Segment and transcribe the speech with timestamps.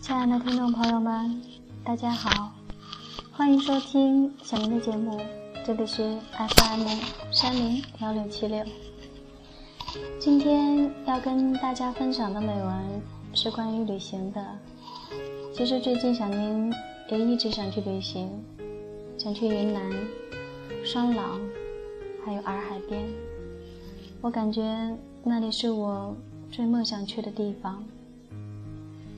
[0.00, 1.42] 亲爱的听众朋友们，
[1.82, 2.52] 大家好，
[3.32, 5.18] 欢迎收听小明的节目，
[5.66, 6.86] 这里是 FM
[7.32, 8.64] 三零幺六七六。
[10.20, 12.72] 今天要跟大家分享的美文
[13.34, 14.40] 是关于旅行的。
[15.52, 16.72] 其实最近小明
[17.10, 18.30] 也一直想去旅行，
[19.18, 19.82] 想去云南、
[20.84, 21.40] 双廊，
[22.24, 23.02] 还有洱海边。
[24.20, 26.14] 我感觉那里是我
[26.48, 27.84] 最梦想去的地方。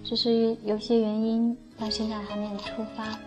[0.03, 3.19] 只是有些原因，到现在还没有出发。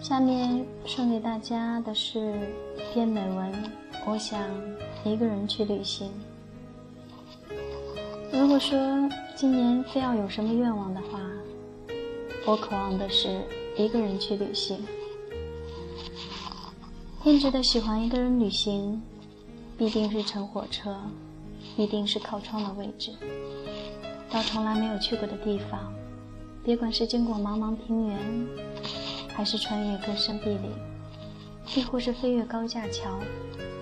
[0.00, 2.48] 下面送给大家的是
[2.92, 3.52] 篇美文，
[4.06, 4.40] 我想
[5.04, 6.10] 一个人去旅行。
[8.32, 8.78] 如果说
[9.36, 11.20] 今年非要有什么愿望的话，
[12.46, 13.42] 我渴望的是
[13.76, 14.78] 一个人去旅行。
[17.22, 19.02] 偏执的喜欢一个人旅行，
[19.76, 20.96] 必定是乘火车，
[21.76, 23.12] 必定是靠窗的位置。
[24.30, 25.90] 到从来没有去过的地方，
[26.62, 28.18] 别管是经过茫茫平原，
[29.34, 30.70] 还是穿越根深壁岭，
[31.74, 33.18] 亦或是飞越高架桥，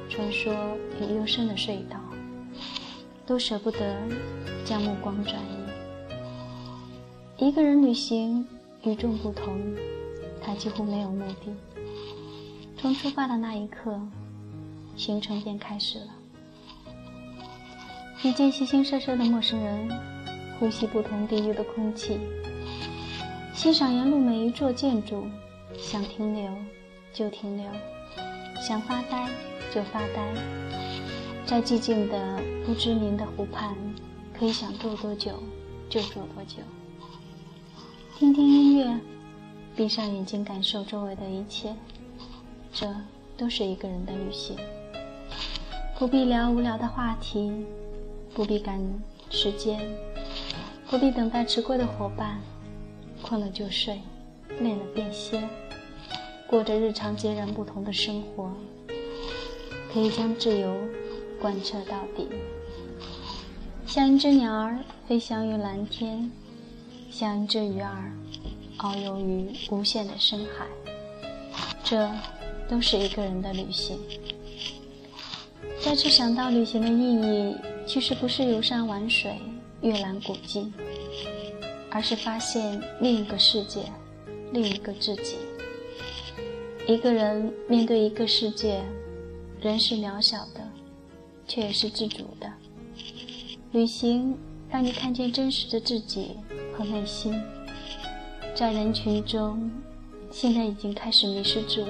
[0.08, 0.54] 穿梭
[1.00, 1.98] 于幽深的隧道，
[3.26, 3.96] 都舍不得
[4.64, 5.56] 将目光转移。
[7.44, 8.46] 一个人旅行
[8.84, 9.58] 与众不同，
[10.40, 11.52] 他几乎没有目的。
[12.78, 14.00] 从出发的那一刻，
[14.96, 16.06] 行程便开始了。
[18.22, 20.15] 遇见形形色色的陌生人。
[20.58, 22.18] 呼吸不同地域的空气，
[23.52, 25.26] 欣赏沿路每一座建筑，
[25.76, 26.50] 想停留
[27.12, 27.66] 就停留，
[28.66, 29.28] 想发呆
[29.74, 30.34] 就发呆，
[31.44, 33.76] 在寂静的不知名的湖畔，
[34.38, 35.42] 可以想坐多久
[35.90, 36.62] 就坐多久，
[38.18, 38.98] 听听音乐，
[39.76, 41.74] 闭上眼睛感受周围的一切，
[42.72, 42.94] 这
[43.36, 44.56] 都是一个人的旅行。
[45.98, 47.50] 不必聊无聊的话题，
[48.34, 48.80] 不必赶
[49.30, 49.80] 时间。
[50.88, 52.40] 不必等待迟归的伙伴，
[53.20, 54.00] 困了就睡，
[54.60, 55.42] 累了便歇，
[56.46, 58.52] 过着日常截然不同的生活，
[59.92, 60.76] 可以将自由
[61.40, 62.28] 贯彻到底。
[63.84, 66.30] 像一只鸟儿飞翔于蓝天，
[67.10, 68.12] 像一只鱼儿
[68.78, 70.66] 遨游于无限的深海，
[71.82, 72.08] 这
[72.68, 73.98] 都是一个人的旅行。
[75.80, 79.36] 再次想到旅行的意义，其实不是游山玩水。
[79.82, 80.72] 阅览古迹，
[81.90, 83.82] 而是发现另一个世界，
[84.52, 85.36] 另一个自己。
[86.86, 88.82] 一个人面对一个世界，
[89.60, 90.66] 人是渺小的，
[91.46, 92.50] 却也是自主的。
[93.72, 94.36] 旅行
[94.70, 96.36] 让你看见真实的自己
[96.76, 97.40] 和内心。
[98.54, 99.70] 在人群中，
[100.30, 101.88] 现在已经开始迷失自我，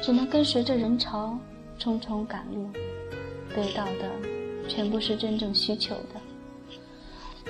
[0.00, 1.36] 只能跟随着人潮
[1.78, 2.70] 匆匆赶路，
[3.54, 4.10] 得到的
[4.68, 6.20] 全部是真正需求的。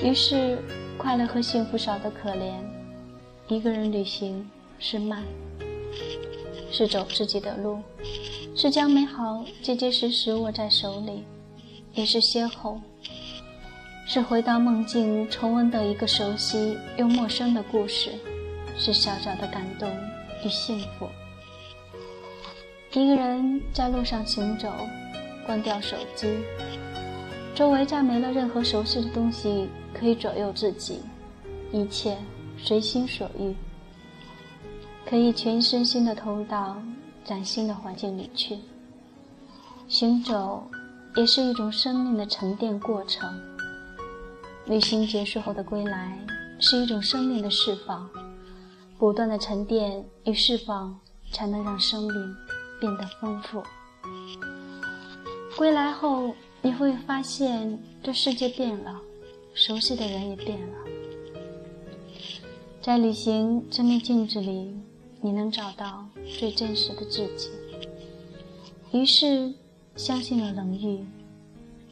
[0.00, 0.58] 于是，
[0.96, 2.52] 快乐和幸福少得可怜。
[3.48, 4.48] 一个人旅行
[4.78, 5.24] 是慢，
[6.70, 7.80] 是走自己的路，
[8.54, 11.24] 是将美好结结实实握在手里，
[11.94, 12.78] 也是邂逅，
[14.06, 18.12] 是回到梦境重温的一个熟悉又陌生的故事，
[18.76, 19.90] 是小小的感动
[20.44, 21.08] 与幸福。
[22.92, 24.72] 一个人在路上行走，
[25.44, 26.28] 关掉手机，
[27.58, 29.68] 周围再没了任何熟悉的东西。
[29.92, 31.00] 可以左右自己，
[31.72, 32.16] 一切
[32.56, 33.52] 随心所欲，
[35.04, 36.80] 可以全身心的投入到
[37.24, 38.58] 崭新的环境里去。
[39.88, 40.70] 行走
[41.16, 43.28] 也是一种生命的沉淀过程。
[44.66, 46.16] 旅行结束后的归来
[46.60, 48.08] 是一种生命的释放，
[48.98, 50.96] 不断的沉淀与释放，
[51.32, 52.36] 才能让生命
[52.78, 53.60] 变得丰富。
[55.56, 56.32] 归来后，
[56.62, 59.00] 你会发现这世界变了。
[59.54, 60.78] 熟悉的人也变了，
[62.80, 64.72] 在旅行这面镜子里，
[65.20, 66.06] 你能找到
[66.38, 67.50] 最真实的自己。
[68.92, 69.52] 于是，
[69.96, 71.04] 相信了冷遇，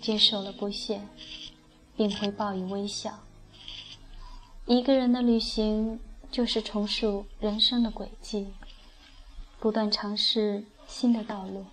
[0.00, 1.00] 接受了不屑，
[1.96, 3.18] 并回报以微笑。
[4.66, 5.98] 一个人的旅行，
[6.30, 8.46] 就是重塑人生的轨迹，
[9.58, 11.64] 不断尝试新的道路，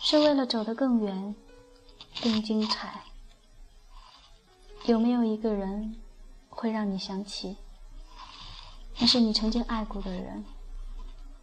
[0.00, 1.34] 是为了走得更远、
[2.22, 3.02] 更精彩。
[4.84, 5.96] 有没有一个人
[6.48, 7.56] 会让你想起
[8.98, 10.44] 那是你曾经爱过的人？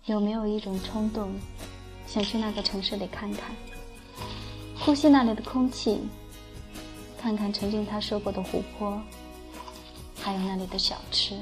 [0.05, 1.31] 有没有一种冲动，
[2.05, 3.55] 想去那个城市里看看，
[4.79, 6.01] 呼吸那里的空气，
[7.19, 9.01] 看看曾经他说过的湖泊，
[10.21, 11.37] 还有那里的小吃？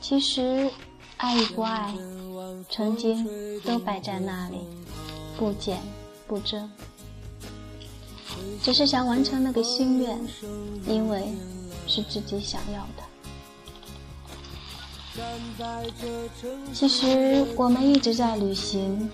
[0.00, 0.70] 其实，
[1.16, 1.94] 爱与不爱，
[2.68, 4.58] 曾经都摆在那里，
[5.36, 5.80] 不减
[6.26, 6.70] 不增。
[8.62, 10.18] 只是想完成那个心愿，
[10.86, 11.28] 因为
[11.86, 13.02] 是自己想要的。
[16.72, 19.10] 其实我们一直在旅行，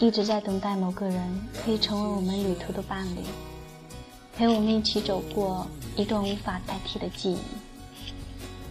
[0.00, 3.20] 一直在等待某个人可以成为我们旅途的伴侣，
[4.34, 7.38] 陪我们一起走过一段无法代替的记忆。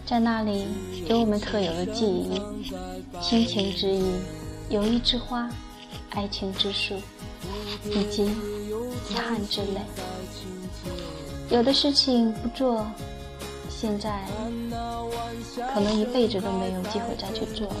[0.04, 0.66] 在那里
[1.06, 2.42] 有我们特有的记忆，
[3.22, 4.12] 亲情之意，
[4.68, 5.48] 友谊之花，
[6.14, 6.94] 爱情之树，
[7.84, 8.24] 以及
[9.10, 9.80] 遗憾之泪。
[11.50, 12.86] 有的事情不做。
[13.68, 14.22] 现在
[15.74, 17.74] 可能一辈子都没有机会再去做了。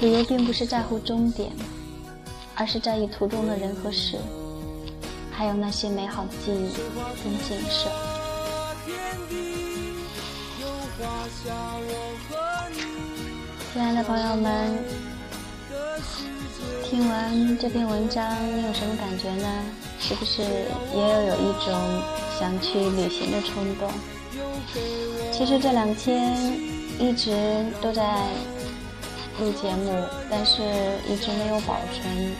[0.00, 1.52] 旅游并不是在乎终点，
[2.54, 4.16] 而是在意途中的人和事，
[5.30, 6.72] 还有那些美好的记忆
[7.22, 7.90] 跟景色。
[13.74, 14.78] 亲爱的朋友们，
[16.94, 18.24] 听完这篇文章，
[18.56, 19.48] 你有什么感觉呢？
[19.98, 21.74] 是不是也有有一种？
[22.38, 23.90] 想去旅行的冲动。
[25.32, 26.56] 其实这两天
[27.00, 28.28] 一直都在
[29.40, 29.92] 录节目，
[30.30, 30.62] 但是
[31.08, 32.32] 一直没有保存，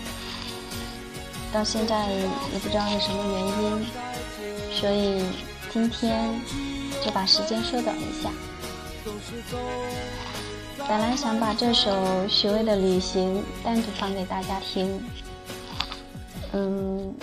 [1.52, 2.06] 到现在
[2.52, 3.86] 也不知道是什么原因，
[4.72, 5.20] 所以
[5.72, 6.30] 今天
[7.04, 8.30] 就把时间缩短一下。
[10.86, 15.02] 本来想把这首许巍的《旅行》单独放给大家听，
[16.52, 17.14] 嗯，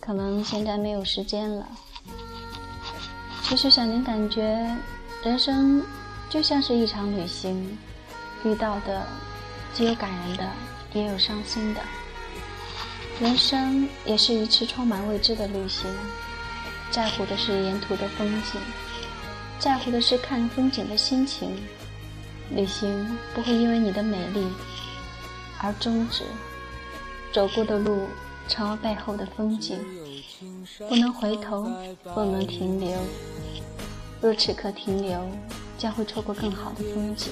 [0.00, 1.64] 可能现在没有时间了。
[3.44, 4.68] 其实小宁感觉，
[5.22, 5.80] 人生
[6.28, 7.78] 就像是一场旅行，
[8.44, 9.06] 遇到的
[9.72, 10.50] 既有感人的，
[10.92, 11.80] 也有伤心的。
[13.20, 15.88] 人生也是一次充满未知的旅行，
[16.90, 18.60] 在乎的是沿途的风景，
[19.60, 21.56] 在乎的是看风景的心情。
[22.50, 24.46] 旅行不会因为你的美丽
[25.58, 26.24] 而终止，
[27.32, 28.06] 走过的路
[28.48, 29.78] 成了背后的风景，
[30.88, 31.70] 不能回头，
[32.14, 32.90] 不能停留。
[34.20, 35.20] 若此刻停留，
[35.78, 37.30] 将会错过更好的风景。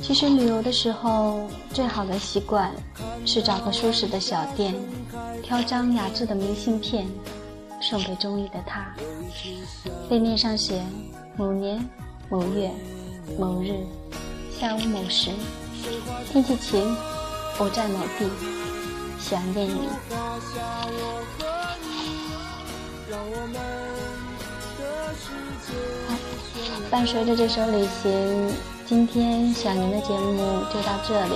[0.00, 2.72] 其实旅游的时候，最好的习惯
[3.26, 4.74] 是找个舒适的小店，
[5.42, 7.06] 挑张雅致的明信片，
[7.80, 8.94] 送给中意的他。
[10.08, 10.82] 背面上写
[11.36, 11.86] 某年
[12.30, 12.70] 某月
[13.36, 13.74] 某日
[14.56, 15.30] 下午某时，
[16.30, 16.80] 天气晴，
[17.58, 18.30] 我在某地，
[19.18, 19.88] 想念你。
[26.88, 28.54] 伴随着这首旅行，
[28.86, 31.34] 今天小宁的节目就到这里。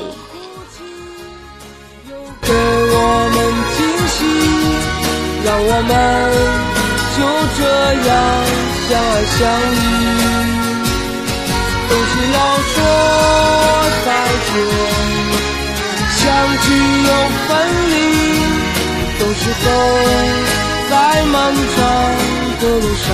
[2.41, 2.97] 给我
[3.35, 3.37] 们
[3.75, 4.17] 惊喜，
[5.45, 5.93] 让我们
[7.17, 7.19] 就
[7.57, 7.61] 这
[8.07, 8.11] 样
[8.89, 9.43] 相爱相
[9.75, 10.24] 依。
[11.95, 12.39] 总是要
[12.75, 12.77] 说
[14.05, 14.09] 再
[14.51, 14.53] 见，
[16.11, 16.23] 相
[16.59, 16.67] 聚
[17.05, 17.09] 又
[17.47, 17.49] 分
[17.89, 17.95] 离，
[19.17, 19.67] 总是走
[20.91, 20.93] 在
[21.27, 21.79] 漫长
[22.61, 23.07] 的路上。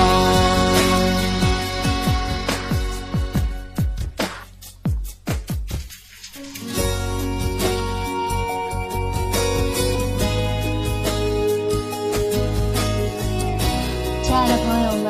[14.23, 15.07] 亲爱的朋友们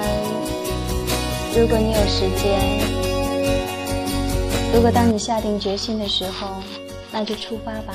[1.55, 3.00] 如果你有时间，
[4.73, 6.63] 如果当你下定决心的时候，
[7.13, 7.95] 那就出发吧，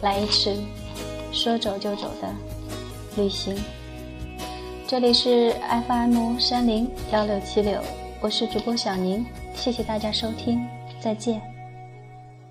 [0.00, 0.54] 来一次
[1.30, 2.28] 说走就走的
[3.16, 3.56] 旅行。
[4.86, 5.54] 这里是
[5.86, 7.80] FM 三零幺六七六，
[8.20, 9.24] 我是主播小宁，
[9.54, 10.60] 谢谢大家收听，
[11.00, 11.51] 再见。